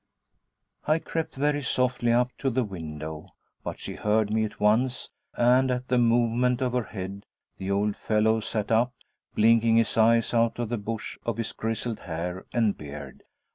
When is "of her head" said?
6.59-7.27